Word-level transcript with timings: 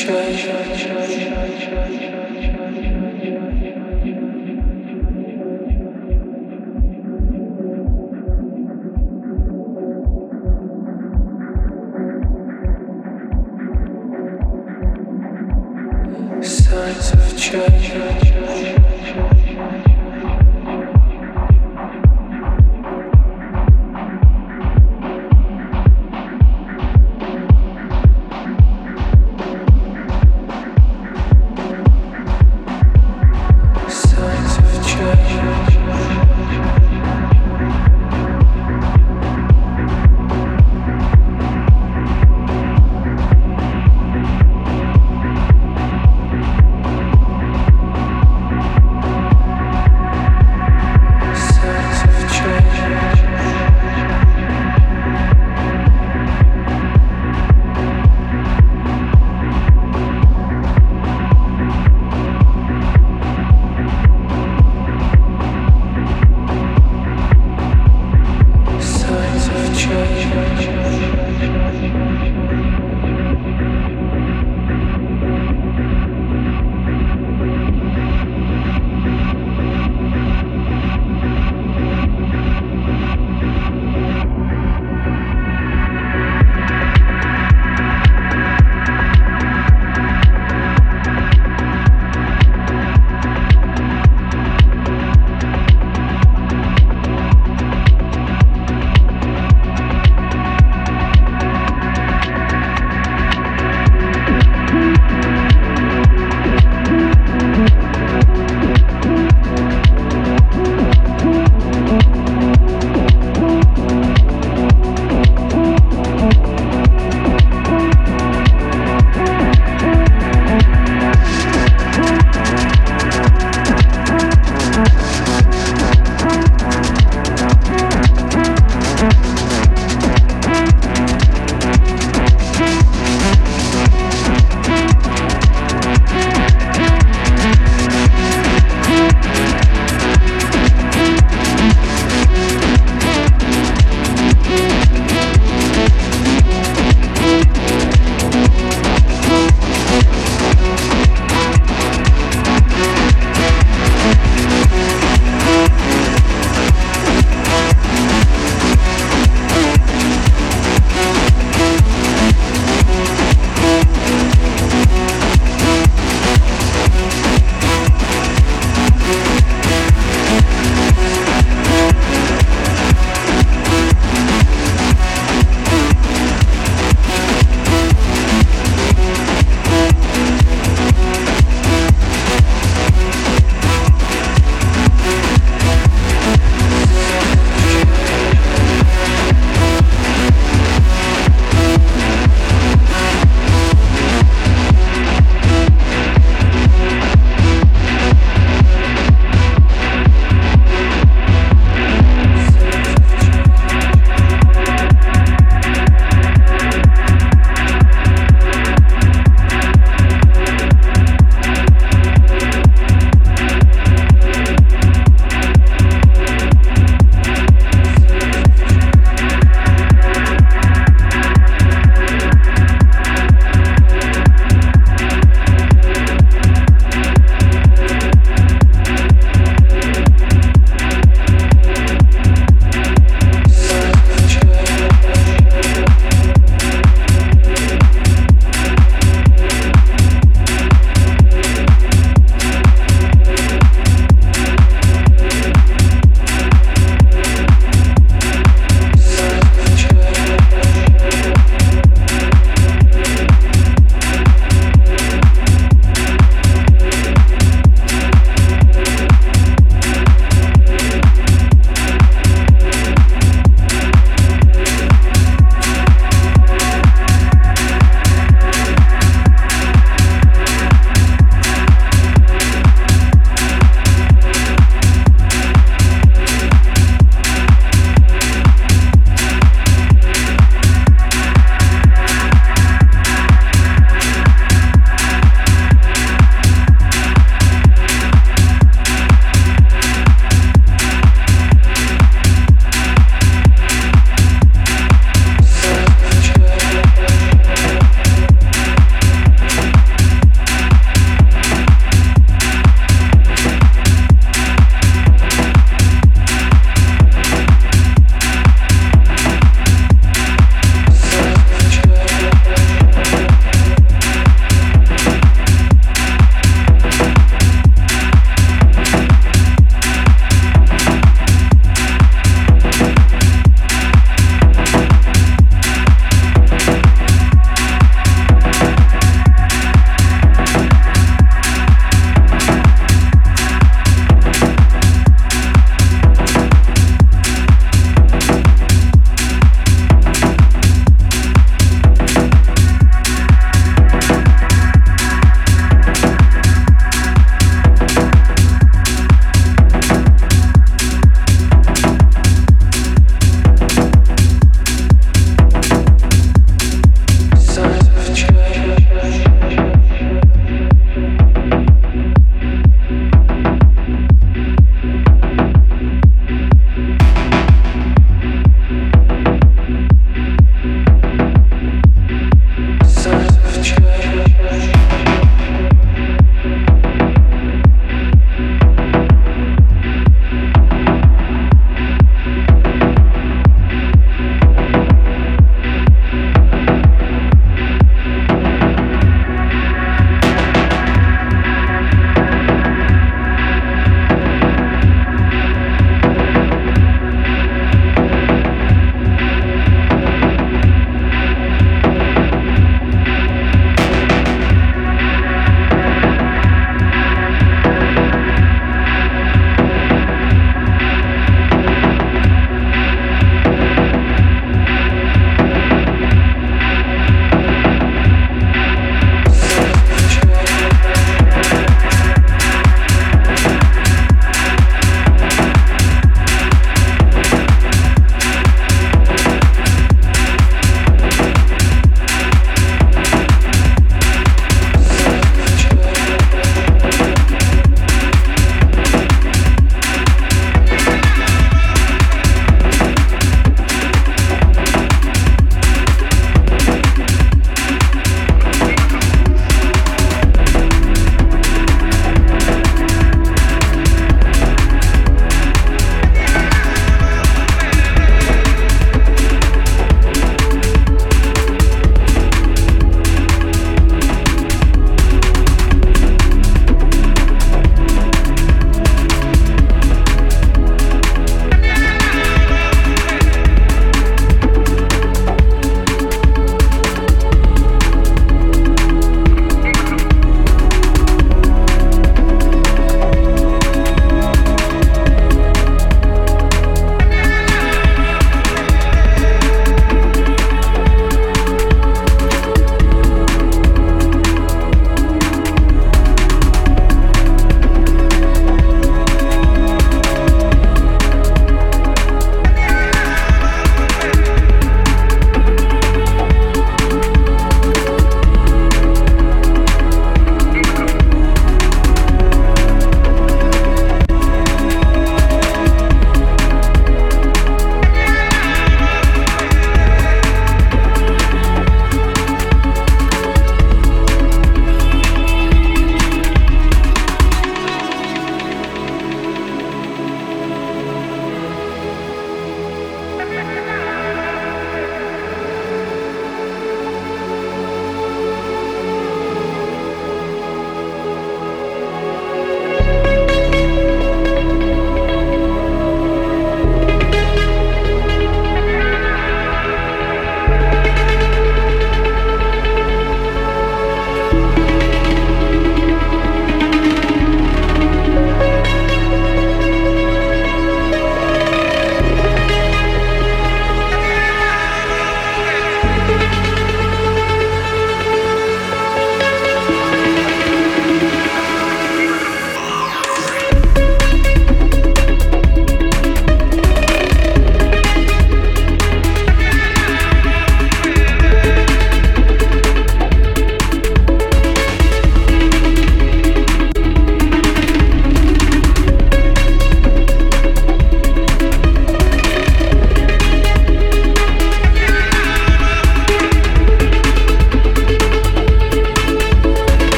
treasure. 0.00 0.70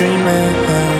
Dreaming. 0.00 0.99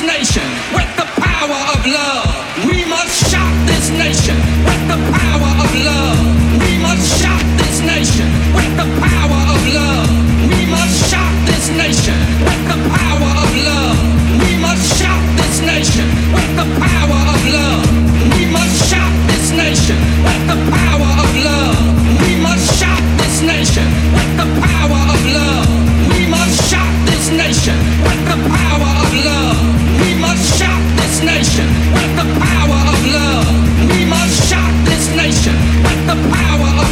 with 0.00 0.96
the 0.96 1.04
power 1.20 1.60
of 1.74 1.84
love. 1.84 2.32
We 2.64 2.84
must 2.86 3.30
shock 3.30 3.52
this 3.66 3.90
nation 3.90 4.36
with 4.64 4.88
the 4.88 4.96
power 5.12 5.52
of 5.60 5.70
love. 5.84 6.62
We 6.64 6.78
must 6.80 7.20
shock 7.20 7.42
this 7.58 7.80
nation 7.82 8.28
with 8.56 8.72
the 8.80 8.88
power 9.04 9.40
of 9.52 9.62
love. 9.68 10.08
We 10.48 10.64
must 10.64 11.10
shock 11.10 11.34
this 11.44 11.68
nation 11.76 12.16
with 12.40 12.62
the 12.72 12.78
power 12.88 13.30
of 13.44 13.50
love. 13.68 14.00
We 14.40 14.56
must 14.56 14.98
shock 14.98 15.22
this 15.36 15.60
nation 15.60 16.08
the 16.56 16.80
power 16.80 17.01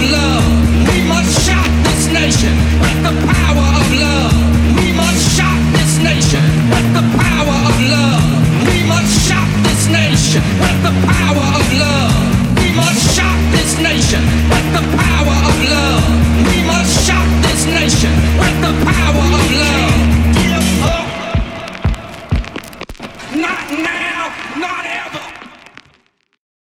love. 0.09 0.50